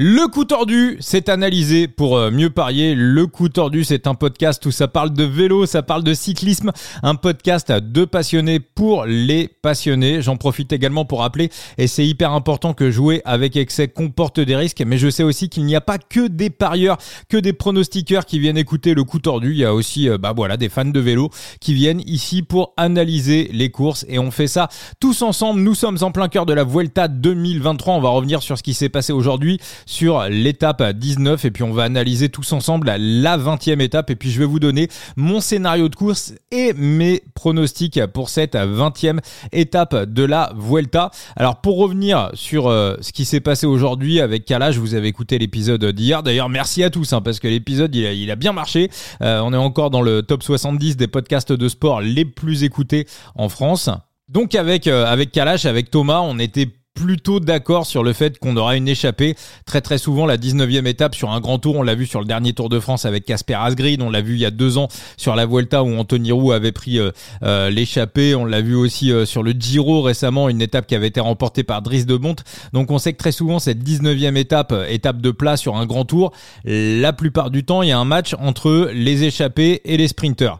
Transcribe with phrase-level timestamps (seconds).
[0.00, 2.94] Le coup tordu, c'est analysé pour euh, mieux parier.
[2.94, 6.70] Le coup tordu, c'est un podcast où ça parle de vélo, ça parle de cyclisme,
[7.02, 10.22] un podcast de passionnés pour les passionnés.
[10.22, 14.54] J'en profite également pour rappeler, et c'est hyper important que jouer avec excès comporte des
[14.54, 18.24] risques, mais je sais aussi qu'il n'y a pas que des parieurs, que des pronostiqueurs
[18.24, 19.50] qui viennent écouter le coup tordu.
[19.50, 22.72] Il y a aussi, euh, bah voilà, des fans de vélo qui viennent ici pour
[22.76, 24.68] analyser les courses, et on fait ça
[25.00, 25.58] tous ensemble.
[25.60, 27.94] Nous sommes en plein cœur de la Vuelta 2023.
[27.94, 29.58] On va revenir sur ce qui s'est passé aujourd'hui
[29.88, 34.30] sur l'étape 19 et puis on va analyser tous ensemble la 20e étape et puis
[34.30, 40.04] je vais vous donner mon scénario de course et mes pronostics pour cette 20e étape
[40.04, 41.10] de la Vuelta.
[41.36, 45.38] Alors pour revenir sur euh, ce qui s'est passé aujourd'hui avec Kalash, vous avez écouté
[45.38, 46.22] l'épisode d'hier.
[46.22, 48.90] D'ailleurs merci à tous hein, parce que l'épisode il a, bien marché.
[49.22, 53.06] Euh, on est encore dans le top 70 des podcasts de sport les plus écoutés
[53.36, 53.88] en France.
[54.28, 58.56] Donc avec euh, avec Kalash, avec Thomas, on était plutôt d'accord sur le fait qu'on
[58.56, 59.36] aura une échappée.
[59.66, 62.26] Très très souvent, la 19e étape sur un grand tour, on l'a vu sur le
[62.26, 64.88] dernier Tour de France avec Casper Asgreen, on l'a vu il y a deux ans
[65.16, 67.12] sur la Vuelta où Anthony Roux avait pris euh,
[67.44, 71.06] euh, l'échappée, on l'a vu aussi euh, sur le Giro récemment, une étape qui avait
[71.06, 72.42] été remportée par Driss de Bonte.
[72.72, 76.04] Donc on sait que très souvent cette 19e étape, étape de plat sur un grand
[76.04, 76.32] tour,
[76.64, 80.58] la plupart du temps il y a un match entre les échappés et les sprinters.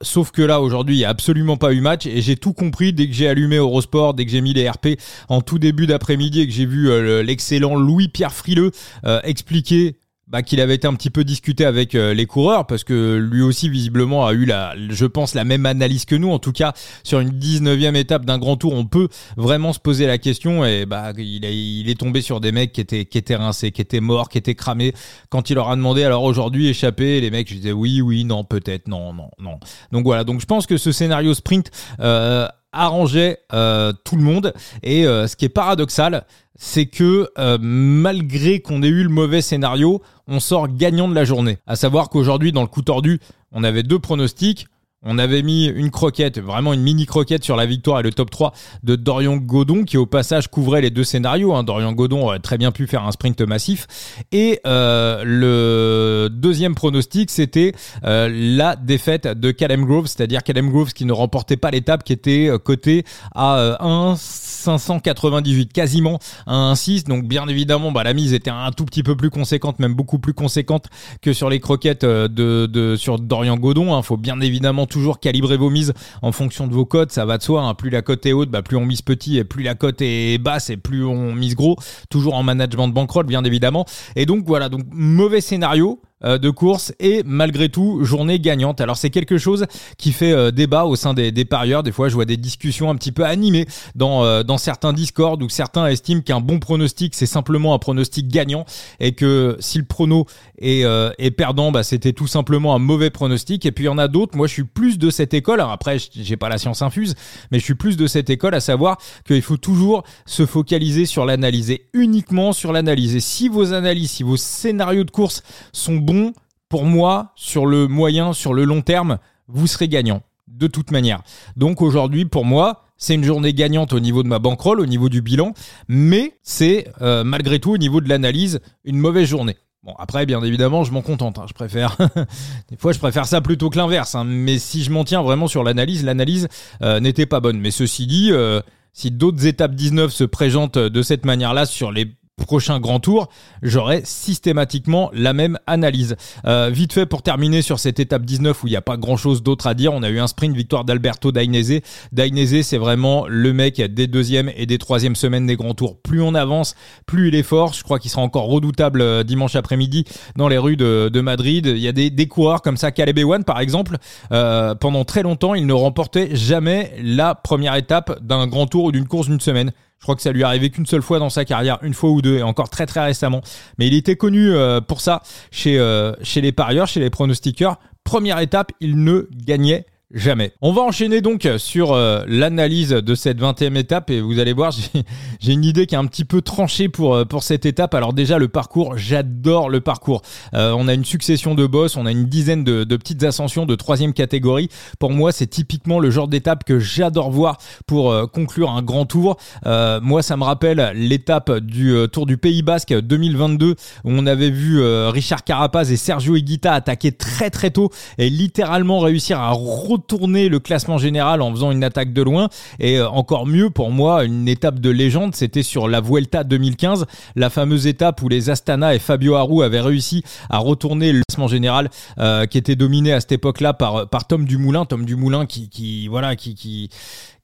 [0.00, 2.94] sauf que là aujourd'hui il n'y a absolument pas eu match et j'ai tout compris
[2.94, 6.40] dès que j'ai allumé Eurosport, dès que j'ai mis les RP en tout début d'après-midi
[6.40, 8.70] et que j'ai vu euh, l'excellent Louis-Pierre Frileux
[9.04, 9.96] euh, expliquer
[10.28, 13.40] bah, qu'il avait été un petit peu discuté avec euh, les coureurs parce que lui
[13.40, 16.30] aussi visiblement a eu la, je pense la même analyse que nous.
[16.30, 20.06] En tout cas, sur une 19e étape d'un grand tour, on peut vraiment se poser
[20.06, 23.16] la question et bah il est, il est tombé sur des mecs qui étaient qui
[23.16, 24.92] étaient rincés, qui étaient morts, qui étaient cramés.
[25.30, 28.44] Quand il leur a demandé alors aujourd'hui échapper, les mecs je disais oui oui non
[28.44, 29.58] peut-être non non non.
[29.92, 34.52] Donc voilà donc je pense que ce scénario sprint euh, arrangeait euh, tout le monde.
[34.82, 36.24] Et euh, ce qui est paradoxal,
[36.56, 41.24] c'est que euh, malgré qu'on ait eu le mauvais scénario, on sort gagnant de la
[41.24, 41.58] journée.
[41.66, 43.20] À savoir qu'aujourd'hui, dans le coup tordu,
[43.52, 44.66] on avait deux pronostics.
[45.04, 48.30] On avait mis une croquette, vraiment une mini croquette sur la victoire et le top
[48.30, 51.54] 3 de Dorian Godon qui au passage couvrait les deux scénarios.
[51.54, 51.62] Hein.
[51.62, 53.86] Dorian Godon aurait très bien pu faire un sprint massif.
[54.32, 60.92] Et euh, le deuxième pronostic, c'était euh, la défaite de Callum Groves, c'est-à-dire Callum Groves
[60.92, 63.04] qui ne remportait pas l'étape, qui était euh, coté
[63.36, 67.04] à 1 598, quasiment à 1,6.
[67.04, 70.18] Donc bien évidemment, bah, la mise était un tout petit peu plus conséquente, même beaucoup
[70.18, 70.86] plus conséquente
[71.22, 72.26] que sur les croquettes de,
[72.66, 73.86] de sur Dorian Godon.
[73.86, 74.02] Il hein.
[74.02, 77.42] faut bien évidemment toujours calibrer vos mises en fonction de vos cotes, ça va de
[77.42, 77.62] soi.
[77.62, 77.74] Hein.
[77.74, 80.38] Plus la cote est haute, bah, plus on mise petit, et plus la cote est
[80.38, 81.76] basse, et plus on mise gros.
[82.10, 83.84] Toujours en management de bankroll, bien évidemment.
[84.16, 86.00] Et donc voilà, donc mauvais scénario.
[86.24, 88.80] Euh, de course et malgré tout journée gagnante.
[88.80, 89.66] Alors c'est quelque chose
[89.98, 91.84] qui fait euh, débat au sein des, des, parieurs.
[91.84, 95.38] Des fois je vois des discussions un petit peu animées dans, euh, dans certains discords
[95.40, 98.64] où certains estiment qu'un bon pronostic c'est simplement un pronostic gagnant
[98.98, 100.26] et que si le prono
[100.60, 100.82] est,
[101.18, 103.64] est perdant, bah, c'était tout simplement un mauvais pronostic.
[103.64, 105.70] Et puis il y en a d'autres, moi je suis plus de cette école, alors
[105.70, 107.14] après j'ai pas la science infuse,
[107.52, 111.24] mais je suis plus de cette école à savoir qu'il faut toujours se focaliser sur
[111.24, 113.14] l'analyse et uniquement sur l'analyse.
[113.14, 116.32] Et si vos analyses, si vos scénarios de course sont bon,
[116.68, 120.22] pour moi, sur le moyen, sur le long terme, vous serez gagnant.
[120.46, 121.22] De toute manière.
[121.56, 125.10] Donc aujourd'hui, pour moi, c'est une journée gagnante au niveau de ma bankroll, au niveau
[125.10, 125.52] du bilan,
[125.86, 129.56] mais c'est euh, malgré tout au niveau de l'analyse une mauvaise journée.
[129.84, 131.38] Bon, après, bien évidemment, je m'en contente.
[131.38, 131.44] Hein.
[131.46, 131.96] Je préfère.
[132.70, 134.14] Des fois, je préfère ça plutôt que l'inverse.
[134.14, 134.24] Hein.
[134.24, 136.48] Mais si je m'en tiens vraiment sur l'analyse, l'analyse
[136.82, 137.60] euh, n'était pas bonne.
[137.60, 138.60] Mais ceci dit, euh,
[138.92, 142.06] si d'autres étapes 19 se présentent de cette manière-là sur les
[142.48, 143.28] prochain grand tour,
[143.62, 146.16] j'aurai systématiquement la même analyse.
[146.46, 149.18] Euh, vite fait pour terminer sur cette étape 19 où il n'y a pas grand
[149.18, 151.82] chose d'autre à dire, on a eu un sprint victoire d'Alberto Dainese.
[152.12, 155.98] Dainese c'est vraiment le mec des deuxièmes et des troisièmes semaines des grands tours.
[156.00, 157.74] Plus on avance, plus il est fort.
[157.74, 160.04] Je crois qu'il sera encore redoutable euh, dimanche après-midi
[160.34, 161.66] dans les rues de, Madrid.
[161.66, 163.98] Il y a des, des coureurs comme ça, Caleb Ewan par exemple,
[164.32, 168.92] euh, pendant très longtemps il ne remportait jamais la première étape d'un grand tour ou
[168.92, 169.70] d'une course d'une semaine.
[169.98, 172.10] Je crois que ça lui est arrivé qu'une seule fois dans sa carrière, une fois
[172.10, 173.42] ou deux, et encore très très récemment.
[173.78, 177.78] Mais il était connu euh, pour ça chez, euh, chez les parieurs, chez les pronostiqueurs.
[178.04, 180.54] Première étape, il ne gagnait Jamais.
[180.62, 184.72] On va enchaîner donc sur euh, l'analyse de cette 20e étape et vous allez voir,
[185.40, 187.92] j'ai une idée qui est un petit peu tranchée pour, euh, pour cette étape.
[187.92, 190.22] Alors déjà le parcours, j'adore le parcours.
[190.54, 193.74] Euh, on a une succession de boss, on a une dizaine de, petites ascensions de
[193.74, 194.70] troisième catégorie.
[194.98, 199.36] Pour moi, c'est typiquement le genre d'étape que j'adore voir pour conclure un grand tour.
[199.64, 204.82] moi, ça me rappelle l'étape du Tour du Pays Basque 2022 où on avait vu
[205.08, 209.52] Richard Carapaz et Sergio Higuita attaquer très très tôt et littéralement réussir à
[209.98, 212.48] retourner le classement général en faisant une attaque de loin.
[212.78, 217.06] Et euh, encore mieux pour moi, une étape de légende, c'était sur la Vuelta 2015,
[217.36, 221.48] la fameuse étape où les Astana et Fabio Aru avaient réussi à retourner le classement
[221.48, 224.84] général euh, qui était dominé à cette époque-là par, par Tom Dumoulin.
[224.84, 226.90] Tom Dumoulin qui, qui voilà, qui, qui,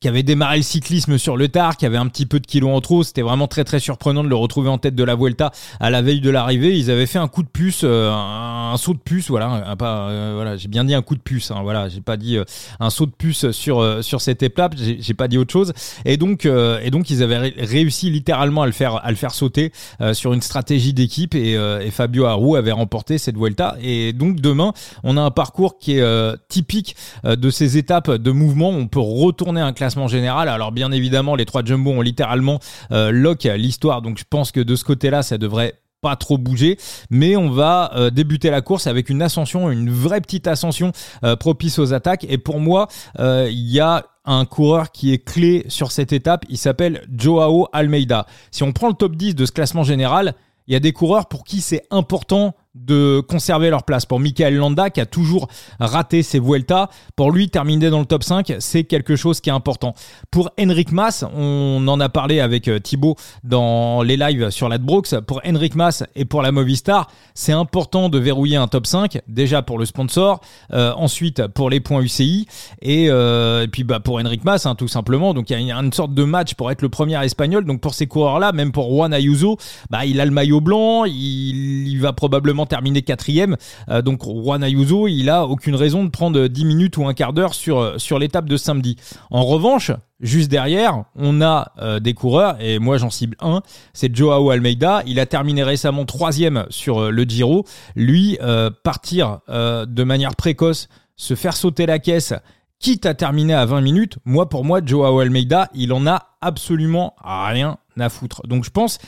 [0.05, 2.77] qui avait démarré le cyclisme sur le tard, qui avait un petit peu de kilos
[2.77, 3.03] en trop.
[3.05, 6.03] C'était vraiment très très surprenant de le retrouver en tête de la Vuelta à la
[6.03, 6.77] veille de l'arrivée.
[6.77, 10.33] Ils avaient fait un coup de puce, euh, un, saut de puce, voilà, pas, euh,
[10.35, 12.45] voilà, j'ai bien dit un coup de puce, hein, voilà, j'ai pas dit euh,
[12.81, 15.73] un saut de puce sur sur cette étape, j'ai pas dit autre chose.
[16.05, 19.73] Et donc et donc ils avaient réussi littéralement à le faire à le faire sauter
[20.12, 23.77] sur une stratégie d'équipe et, et, Fabio Aru avait remporté cette Vuelta.
[23.81, 28.69] Et donc demain, on a un parcours qui est typique de ces étapes de mouvement.
[28.69, 30.49] On peut retourner un classement général.
[30.49, 32.61] Alors bien évidemment, les trois jumbo ont littéralement
[32.93, 36.76] euh, lock l'histoire, donc je pense que de ce côté-là, ça devrait pas trop bouger,
[37.08, 40.93] mais on va euh, débuter la course avec une ascension, une vraie petite ascension
[41.25, 42.26] euh, propice aux attaques.
[42.29, 42.88] Et pour moi,
[43.19, 46.44] il y a un coureur qui est clé sur cette étape.
[46.49, 48.26] Il s'appelle Joao Almeida.
[48.50, 50.35] Si on prend le top 10 de ce classement général,
[50.67, 54.05] il y a des coureurs pour qui c'est important de conserver leur place.
[54.06, 55.49] Pour Michael Landa, qui a toujours
[55.79, 59.53] raté ses Vuelta, pour lui, terminer dans le top 5, c'est quelque chose qui est
[59.53, 59.94] important.
[60.31, 65.21] Pour Henrik Mas, on en a parlé avec euh, Thibaut dans les lives sur l'Adbrooks,
[65.21, 69.62] pour Henrik Mas et pour la Movistar, c'est important de verrouiller un top 5, déjà
[69.62, 70.41] pour le sponsor,
[70.73, 72.47] euh, ensuite pour les points UCI,
[72.85, 75.35] euh, et, puis bah, pour Henrik Mas, hein, tout simplement.
[75.35, 77.65] Donc il y a une sorte de match pour être le premier espagnol.
[77.65, 79.59] Donc pour ces coureurs-là, même pour Juan Ayuso,
[79.91, 83.56] bah, il a le maillot blanc, il, il va probablement terminé quatrième.
[83.88, 87.32] Euh, donc Juan Ayuso, il a aucune raison de prendre 10 minutes ou un quart
[87.32, 88.96] d'heure sur, euh, sur l'étape de samedi.
[89.31, 93.61] En revanche, Juste derrière, on a euh, des coureurs, et moi j'en cible un,
[93.93, 95.02] c'est Joao Almeida.
[95.06, 97.66] Il a terminé récemment troisième sur le Giro.
[97.94, 98.38] Lui,
[98.84, 102.32] partir de manière précoce, se faire sauter la caisse,
[102.78, 107.14] quitte à terminer à 20 minutes, moi pour moi, Joao Almeida, il en a absolument
[107.25, 108.46] rien à foutre.
[108.46, 108.99] Donc je pense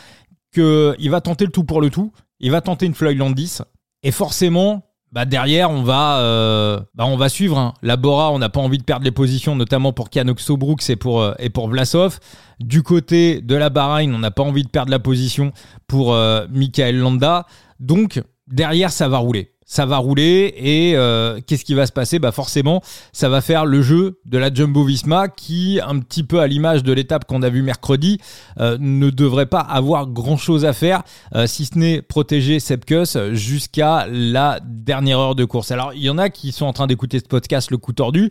[0.56, 2.12] qu'il va tenter le tout pour le tout.
[2.40, 3.58] Il va tenter une Floyd Landis.
[4.02, 7.58] Et forcément, bah derrière, on va, euh, bah on va suivre.
[7.58, 7.74] Hein.
[7.82, 10.96] La Bora, on n'a pas envie de perdre les positions, notamment pour Kanoxo Brooks et
[10.96, 12.18] pour, euh, et pour Vlasov.
[12.60, 15.52] Du côté de la Bahreïn, on n'a pas envie de perdre la position
[15.86, 17.46] pour euh, Michael Landa.
[17.80, 22.20] Donc, derrière, ça va rouler ça va rouler et euh, qu'est-ce qui va se passer?
[22.20, 22.82] Bah forcément,
[23.12, 26.84] ça va faire le jeu de la Jumbo Visma qui, un petit peu à l'image
[26.84, 28.18] de l'étape qu'on a vue mercredi,
[28.60, 31.02] euh, ne devrait pas avoir grand-chose à faire
[31.34, 35.72] euh, si ce n'est protéger Sepkus jusqu'à la dernière heure de course.
[35.72, 38.30] Alors il y en a qui sont en train d'écouter ce podcast le coup tordu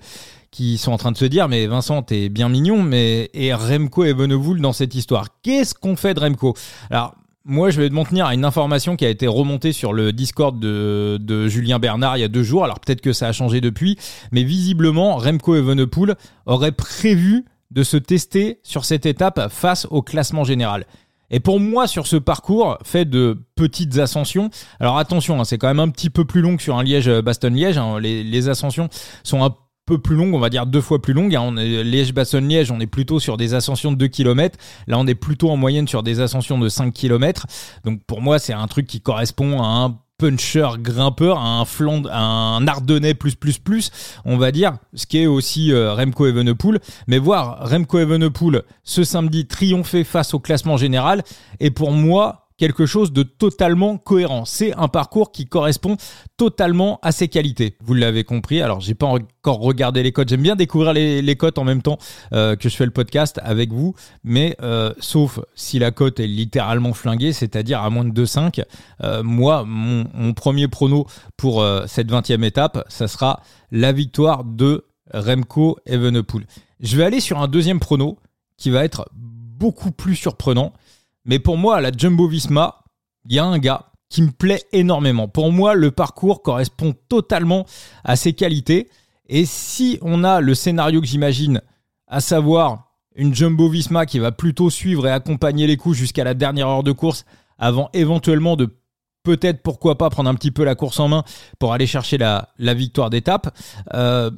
[0.52, 4.06] qui sont en train de se dire mais Vincent t'es bien mignon mais et Remco
[4.06, 5.28] et Benevoul dans cette histoire?
[5.44, 6.56] Qu'est-ce qu'on fait de Remco?
[6.90, 7.14] Alors
[7.46, 10.60] moi, je vais m'en tenir à une information qui a été remontée sur le Discord
[10.60, 12.64] de, Julien Bernard il y a deux jours.
[12.64, 13.98] Alors peut-être que ça a changé depuis,
[14.32, 16.16] mais visiblement, Remco Evenepoel
[16.48, 20.86] aurait prévu de se tester sur cette étape face au classement général.
[21.30, 24.50] Et pour moi, sur ce parcours fait de petites ascensions,
[24.80, 27.78] alors attention, hein, c'est quand même un petit peu plus long que sur un Liège-Bastogne-Liège.
[27.78, 28.00] Hein.
[28.00, 28.90] les, les, ascensions
[29.24, 29.56] sont un
[29.86, 31.36] peu plus longue, on va dire deux fois plus longue.
[31.36, 31.42] Hein.
[31.44, 34.58] On est Liège-Bastogne-Liège, on est plutôt sur des ascensions de 2 km.
[34.88, 37.46] Là, on est plutôt en moyenne sur des ascensions de 5 km.
[37.84, 42.66] Donc pour moi, c'est un truc qui correspond à un puncher grimpeur, un flanc, un
[42.68, 43.92] ardennais plus plus plus,
[44.24, 46.80] on va dire, ce qui est aussi euh, Remco Evenepoel.
[47.08, 51.24] Mais voir Remco Evenepoel ce samedi triompher face au classement général
[51.60, 54.46] est pour moi quelque chose de totalement cohérent.
[54.46, 55.98] C'est un parcours qui correspond
[56.38, 57.76] totalement à ses qualités.
[57.82, 58.62] Vous l'avez compris.
[58.62, 60.30] Alors, j'ai pas encore regardé les cotes.
[60.30, 61.98] J'aime bien découvrir les, cotes en même temps
[62.34, 63.94] euh, que je fais le podcast avec vous.
[64.24, 68.64] Mais euh, sauf si la cote est littéralement flinguée, c'est-à-dire à moins de 2,5.
[69.04, 71.08] Euh, moi, mon, mon, premier prono
[71.38, 76.46] pour euh, cette 20e étape, ça sera la victoire de Remco Evenepoel.
[76.80, 78.18] Je vais aller sur un deuxième prono
[78.58, 80.74] qui va être beaucoup plus surprenant.
[81.26, 82.84] Mais pour moi, à la Jumbo Visma,
[83.28, 85.28] il y a un gars qui me plaît énormément.
[85.28, 87.66] Pour moi, le parcours correspond totalement
[88.04, 88.90] à ses qualités.
[89.28, 91.62] Et si on a le scénario que j'imagine,
[92.08, 96.34] à savoir une Jumbo Visma qui va plutôt suivre et accompagner les coups jusqu'à la
[96.34, 97.26] dernière heure de course,
[97.58, 98.70] avant éventuellement de
[99.24, 101.24] peut-être, pourquoi pas, prendre un petit peu la course en main
[101.58, 103.58] pour aller chercher la, victoire d'étape.
[103.94, 104.30] Euh,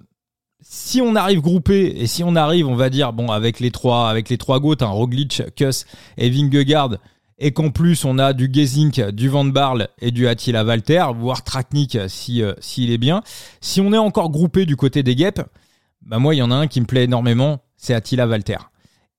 [0.61, 4.09] si on arrive groupé et si on arrive, on va dire, bon, avec les trois,
[4.09, 5.85] avec les trois hein, Roglic, Kuss
[6.17, 6.97] et Vingegaard,
[7.39, 11.43] et qu'en plus on a du Gezink, du Van Barle et du Attila Walter, voire
[11.43, 13.21] Traknik si euh, s'il est bien.
[13.61, 15.41] Si on est encore groupé du côté des guêpes,
[16.01, 18.57] bah moi il y en a un qui me plaît énormément, c'est Attila Walter.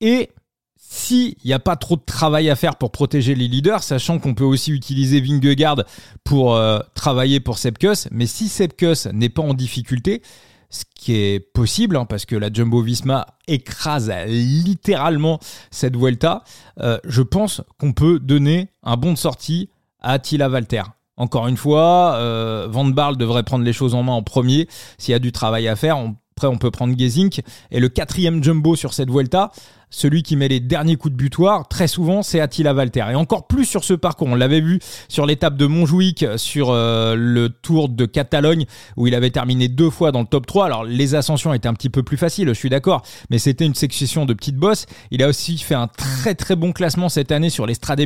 [0.00, 0.30] Et
[0.76, 4.34] s'il n'y a pas trop de travail à faire pour protéger les leaders, sachant qu'on
[4.34, 5.84] peut aussi utiliser Vingegaard
[6.24, 10.22] pour euh, travailler pour Sepkus, mais si Sepkus n'est pas en difficulté,
[10.70, 15.38] ce qui est possible, hein, parce que la Jumbo Visma écrase littéralement
[15.70, 16.44] cette Vuelta,
[16.80, 19.70] euh, je pense qu'on peut donner un bon de sortie
[20.00, 20.82] à Attila Valter.
[21.16, 24.68] Encore une fois, euh, Van Barl devrait prendre les choses en main en premier.
[24.98, 25.96] S'il y a du travail à faire,
[26.36, 27.42] après on peut prendre Gezink.
[27.72, 29.50] Et le quatrième jumbo sur cette Vuelta,
[29.90, 33.04] celui qui met les derniers coups de butoir, très souvent, c'est Attila Valter.
[33.10, 34.28] Et encore plus sur ce parcours.
[34.28, 38.64] On l'avait vu sur l'étape de Montjuic, sur euh, le Tour de Catalogne,
[38.96, 40.66] où il avait terminé deux fois dans le top 3.
[40.66, 43.74] Alors, les ascensions étaient un petit peu plus faciles, je suis d'accord, mais c'était une
[43.74, 44.86] succession de petites bosses.
[45.10, 47.98] Il a aussi fait un très très bon classement cette année sur les Strade.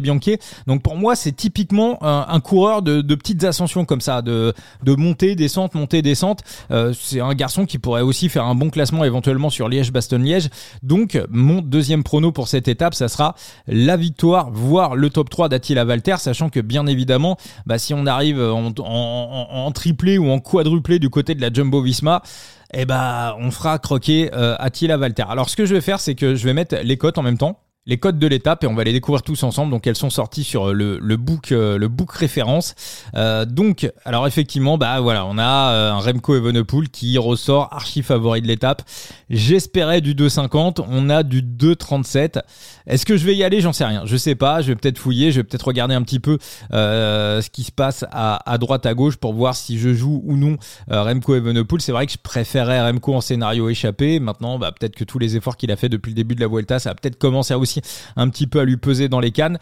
[0.67, 5.35] Donc, pour moi, c'est typiquement un, coureur de, petites ascensions comme ça, de, de montée,
[5.35, 6.41] descente, montée, descente.
[6.71, 10.49] Euh, c'est un garçon qui pourrait aussi faire un bon classement éventuellement sur Liège-Bastogne-Liège.
[10.83, 13.35] Donc, monte deuxième prono pour cette étape, ça sera
[13.67, 17.37] la victoire, voire le top 3 d'Attila Valter, sachant que bien évidemment,
[17.67, 22.23] bah, si on arrive en, triplé ou en quadruplé du côté de la Jumbo Visma,
[22.75, 25.25] eh bah, on fera croquer euh, Attila Valter.
[25.29, 27.39] Alors ce que je vais faire, c'est que je vais mettre les cotes en même
[27.39, 29.73] temps les codes de l'étape et on va les découvrir tous ensemble.
[29.73, 32.75] Donc elles sont sorties sur le, le book euh, le book référence.
[33.15, 38.03] Euh, donc alors effectivement bah voilà on a euh, un Remco Evenepoel qui ressort archi
[38.03, 38.83] favori de l'étape.
[39.31, 42.43] J'espérais du 2,50, on a du 2,37.
[42.87, 43.61] Est-ce que je vais y aller?
[43.61, 44.03] J'en sais rien.
[44.05, 44.61] Je sais pas.
[44.61, 45.33] Je vais peut-être fouiller.
[45.33, 46.39] Je vais peut-être regarder un petit peu
[46.71, 50.57] ce qui se passe à, droite à gauche pour voir si je joue ou non
[50.89, 51.81] Remco Evenepoel.
[51.81, 54.21] C'est vrai que je préférais Remco en scénario échappé.
[54.21, 56.49] Maintenant bah peut-être que tous les efforts qu'il a fait depuis le début de la
[56.49, 57.72] Vuelta ça va peut-être commencer à aussi
[58.17, 59.59] un petit peu à lui peser dans les cannes.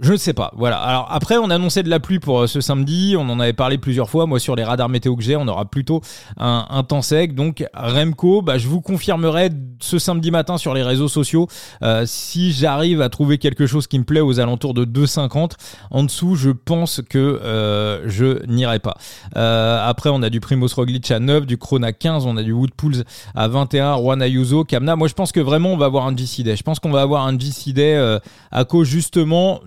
[0.00, 0.52] Je ne sais pas.
[0.56, 0.78] Voilà.
[0.78, 3.14] Alors après, on annonçait de la pluie pour euh, ce samedi.
[3.16, 4.26] On en avait parlé plusieurs fois.
[4.26, 6.00] Moi, sur les radars météo que j'ai, on aura plutôt
[6.36, 7.36] un, temps sec.
[7.36, 11.46] Donc Remco, bah, je vous confirmerai ce samedi matin sur les réseaux sociaux
[11.82, 15.52] euh, si j'arrive à trouver quelque chose qui me plaît aux alentours de 2,50.
[15.92, 18.96] En dessous, je pense que euh, je n'irai pas.
[19.36, 22.52] après, on a du Primoz Roglic à 9, du Krona à 15, on a du
[22.52, 23.04] Woodpools
[23.36, 24.96] à 21, Juan Ayuso, Kamna.
[24.96, 26.56] Moi, je pense que vraiment, on va avoir un GC Day.
[26.56, 28.18] Je pense qu'on va avoir un GC Day
[28.50, 29.60] à cause justement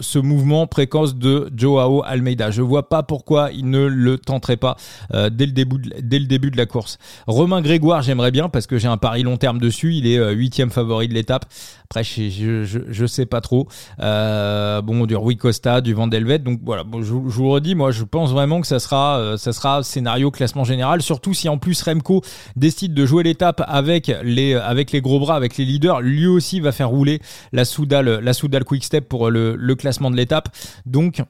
[0.00, 2.50] ce mouvement précoce de Joao Almeida.
[2.50, 4.76] Je vois pas pourquoi il ne le tenterait pas
[5.14, 6.98] euh, dès, le début de, dès le début de la course.
[7.26, 9.94] Romain Grégoire, j'aimerais bien parce que j'ai un pari long terme dessus.
[9.94, 11.46] Il est euh, huitième favori de l'étape.
[11.90, 13.68] Après, je, je, je, sais pas trop.
[14.00, 16.38] Euh, bon, du Rui Costa, du Vandelvet.
[16.38, 19.82] Donc voilà, bon, je, vous redis, moi, je pense vraiment que ça sera, ça sera
[19.82, 21.02] scénario classement général.
[21.02, 22.22] Surtout si en plus Remco
[22.56, 26.00] décide de jouer l'étape avec les, avec les gros bras, avec les leaders.
[26.00, 27.20] Lui aussi va faire rouler
[27.52, 30.48] la Soudal, la Soudal Quick Step pour le, le classement de l'étape.
[30.84, 31.22] Donc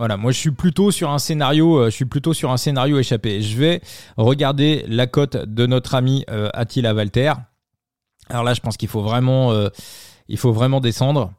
[0.00, 2.98] voilà, moi je suis plutôt sur un scénario, euh, je suis plutôt sur un scénario
[2.98, 3.42] échappé.
[3.42, 3.82] Je vais
[4.16, 7.34] regarder la cote de notre ami euh, Attila Valter.
[8.30, 9.68] Alors là, je pense qu'il faut vraiment, euh,
[10.28, 11.32] il faut vraiment descendre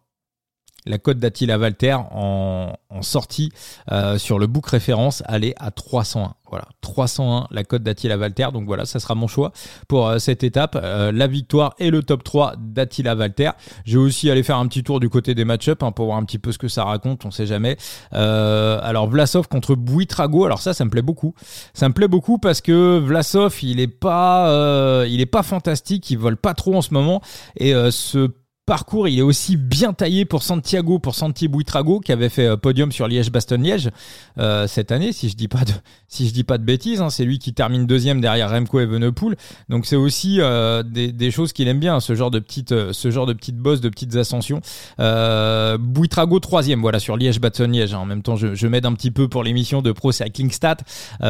[0.86, 3.52] la cote d'Attila Valter en, sortie
[3.92, 6.36] euh, sur le book référence, elle est à 301.
[6.50, 8.50] Voilà, 301 la cote d'Attila Valter.
[8.54, 9.54] Donc voilà, ça sera mon choix
[9.88, 10.78] pour euh, cette étape.
[10.82, 13.52] Euh, la victoire et le top 3 d'Attila Valter.
[13.86, 16.18] Je vais aussi aller faire un petit tour du côté des match-up hein, pour voir
[16.18, 17.78] un petit peu ce que ça raconte, on sait jamais.
[18.12, 21.34] alors Vlasov contre Buitrago, alors ça, ça me plaît beaucoup.
[21.74, 26.18] Ça me plaît beaucoup parce que Vlasov, il est pas, il est pas fantastique, il
[26.18, 27.22] vole pas trop en ce moment
[27.56, 28.30] et ce
[28.72, 32.56] parcours, il est aussi bien taillé pour Santiago, pour Santi Buitrago, qui avait fait euh,
[32.56, 33.90] podium sur Liège-Bastogne-Liège
[34.38, 35.74] euh, cette année, si je dis pas de,
[36.08, 37.01] si je dis pas de bêtises.
[37.01, 39.36] Hein, c'est lui qui termine deuxième derrière Remco Evenepoel.
[39.68, 43.25] Donc c'est aussi euh, des, choses qu'il aime bien, ce genre de petites, ce genre
[43.25, 44.62] de petites bosses, de petites ascensions.
[45.01, 47.94] Euh, Buitrago troisième, voilà sur Liège-Bastogne-Liège.
[47.94, 48.00] Hein.
[48.00, 50.78] En même temps, je, m'aide un petit peu pour l'émission de Pro Cycling Stat,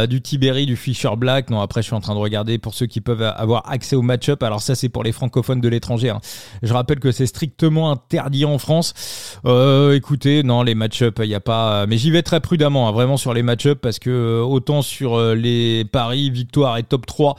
[0.08, 1.50] du Tiberi, du Fischer Black.
[1.50, 4.04] Non, après je suis en train de regarder pour ceux qui peuvent avoir accès au
[4.04, 4.44] match-up.
[4.44, 6.12] Alors ça c'est pour les francophones de l'étranger.
[6.12, 6.22] Hein.
[6.62, 8.94] Je rappelle que c'est strictement interdit en France.
[9.46, 11.86] Euh, écoutez, non, les match-up, il n'y a pas.
[11.88, 15.16] Mais j'y vais très prudemment, hein, vraiment sur les match-up, parce que euh, autant sur
[15.16, 17.36] euh, les paris, victoire et top 3,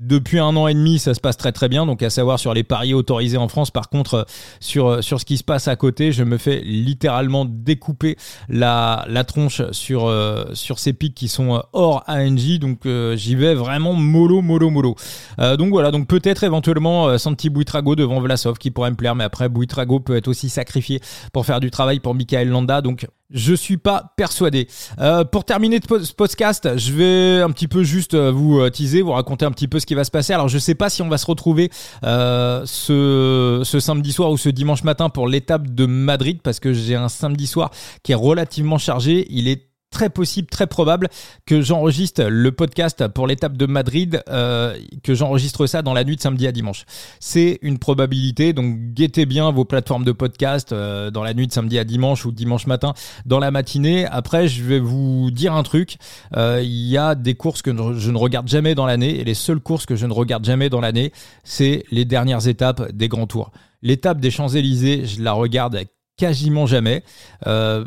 [0.00, 1.86] depuis un an et demi, ça se passe très très bien.
[1.86, 4.26] Donc à savoir sur les paris autorisés en France, par contre,
[4.60, 8.16] sur, sur ce qui se passe à côté, je me fais littéralement découper
[8.48, 10.12] la, la tronche sur,
[10.52, 12.58] sur ces pics qui sont hors ANJ.
[12.58, 14.94] Donc j'y vais vraiment mollo, mollo, mollo.
[15.38, 19.48] donc voilà, donc peut-être éventuellement Santi Buitrago devant Vlasov qui pourrait me plaire, mais après
[19.48, 21.00] Buitrago peut être aussi sacrifié
[21.32, 24.68] pour faire du travail pour Michael Landa, donc je suis pas persuadé.
[24.98, 29.02] Euh, pour terminer ce podcast, je vais un petit peu juste euh, vous euh, teaser,
[29.02, 30.32] vous raconter un petit peu ce qui va se passer.
[30.32, 31.70] Alors je sais pas si on va se retrouver
[32.02, 36.94] ce, ce samedi soir ou ce dimanche matin pour l'étape de Madrid, parce que j'ai
[36.94, 37.70] un samedi soir
[38.02, 39.26] qui est relativement chargé.
[39.30, 41.08] Il est très possible, très probable
[41.46, 46.16] que j'enregistre le podcast pour l'étape de Madrid, euh, que j'enregistre ça dans la nuit
[46.16, 46.84] de samedi à dimanche.
[47.20, 51.52] C'est une probabilité, donc guettez bien vos plateformes de podcast euh, dans la nuit de
[51.52, 52.94] samedi à dimanche ou dimanche matin
[53.26, 54.06] dans la matinée.
[54.06, 55.96] Après, je vais vous dire un truc.
[56.36, 59.34] Euh, il y a des courses que je ne regarde jamais dans l'année et les
[59.34, 61.12] seules courses que je ne regarde jamais dans l'année,
[61.44, 63.50] c'est les dernières étapes des grands tours.
[63.82, 65.76] L'étape des Champs-Élysées, je la regarde
[66.18, 67.02] quasiment jamais.
[67.46, 67.84] Euh,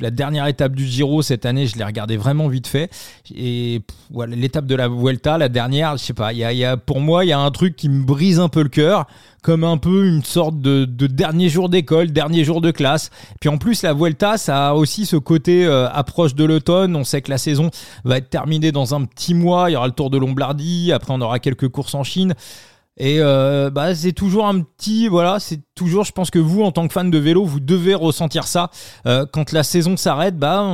[0.00, 2.90] la dernière étape du Giro cette année, je l'ai regardé vraiment vite fait.
[3.34, 6.32] Et voilà, l'étape de la Vuelta, la dernière, je sais pas.
[6.32, 8.62] Il y a, pour moi, il y a un truc qui me brise un peu
[8.62, 9.06] le cœur,
[9.42, 13.10] comme un peu une sorte de, dernier jour d'école, dernier jour de classe.
[13.40, 16.94] Puis en plus, la Vuelta, ça a aussi ce côté euh, approche de l'automne.
[16.94, 17.70] On sait que la saison
[18.04, 19.70] va être terminée dans un petit mois.
[19.70, 20.92] Il y aura le Tour de Lombardie.
[20.92, 22.34] Après, on aura quelques courses en Chine.
[22.96, 26.72] Et euh, bah, c'est toujours un petit, voilà, c'est toujours, je pense que vous, en
[26.72, 28.70] tant que fan de vélo, vous devez ressentir ça.
[29.06, 30.66] Euh, quand la saison s'arrête, bah,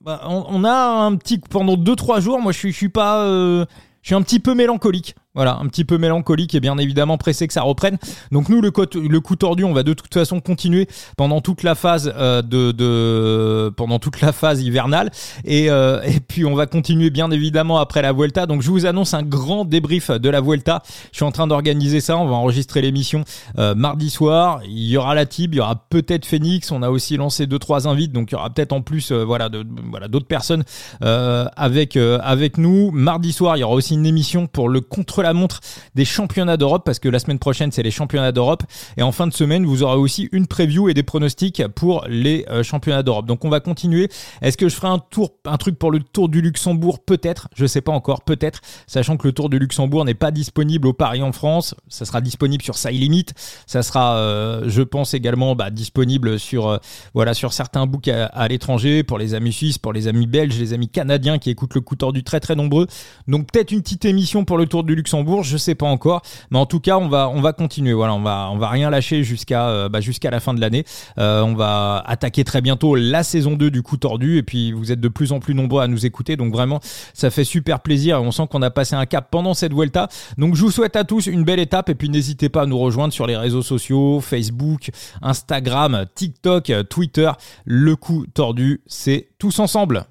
[0.00, 3.66] bah, on, a un petit, pendant 2-3 jours, moi je suis, je suis pas, euh,
[4.02, 5.16] je suis un petit peu mélancolique.
[5.36, 7.98] Voilà, un petit peu mélancolique et bien évidemment pressé que ça reprenne.
[8.32, 10.88] Donc nous, le, coup tordu, on va de toute façon continuer
[11.18, 15.10] pendant toute la phase euh, de, de, pendant toute la phase hivernale
[15.44, 18.46] et, euh, et puis on va continuer bien évidemment après la Vuelta.
[18.46, 20.82] Donc je vous annonce un grand débrief de la Vuelta.
[21.12, 22.16] Je suis en train d'organiser ça.
[22.16, 23.24] On va enregistrer l'émission
[23.58, 24.60] euh, mardi soir.
[24.64, 26.72] Il y aura la Tib, il y aura peut-être Phoenix.
[26.72, 29.50] On a aussi lancé deux trois invites, donc il y aura peut-être en plus voilà
[29.50, 30.64] de, voilà d'autres personnes
[31.02, 32.90] avec avec nous.
[32.90, 35.60] Mardi soir, il y aura aussi une émission pour le contre la montre
[35.94, 38.62] des championnats d'Europe parce que la semaine prochaine c'est les championnats d'Europe.
[38.96, 42.46] Et en fin de semaine vous aurez aussi une preview et des pronostics pour les
[42.50, 43.26] euh, championnats d'Europe.
[43.26, 44.08] Donc on va continuer.
[44.42, 47.00] Est-ce que je ferai un tour, un truc pour le Tour du Luxembourg?
[47.00, 50.86] Peut-être, je sais pas encore, peut-être, sachant que le Tour du Luxembourg n'est pas disponible
[50.88, 53.26] au Paris en France, ça sera disponible sur Side Limit,
[53.66, 56.78] ça sera, euh, je pense également bah, disponible sur euh,
[57.14, 60.72] voilà sur certains books à, l'étranger pour les amis suisses, pour les amis belges, les
[60.72, 62.86] amis canadiens qui écoutent le coup tordu très très nombreux.
[63.28, 66.58] Donc peut-être une petite émission pour le Tour du Luxembourg je sais pas encore, mais
[66.58, 67.92] en tout cas, on va on va continuer.
[67.92, 70.84] Voilà, on va on va rien lâcher jusqu'à euh, bah, jusqu'à la fin de l'année.
[71.18, 74.92] Euh, on va attaquer très bientôt la saison 2 du coup tordu et puis vous
[74.92, 76.80] êtes de plus en plus nombreux à nous écouter, donc vraiment
[77.14, 78.22] ça fait super plaisir.
[78.22, 80.08] On sent qu'on a passé un cap pendant cette Vuelta.
[80.38, 82.78] Donc je vous souhaite à tous une belle étape et puis n'hésitez pas à nous
[82.78, 84.90] rejoindre sur les réseaux sociaux, Facebook,
[85.22, 87.30] Instagram, TikTok, Twitter.
[87.64, 90.04] Le coup tordu, c'est tous ensemble.